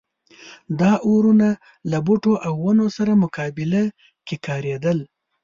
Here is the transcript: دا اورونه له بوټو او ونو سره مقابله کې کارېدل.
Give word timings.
دا 0.79 0.91
اورونه 1.07 1.49
له 1.91 1.97
بوټو 2.05 2.33
او 2.45 2.53
ونو 2.63 2.85
سره 2.97 3.19
مقابله 3.23 3.83
کې 4.27 4.35
کارېدل. 4.47 4.97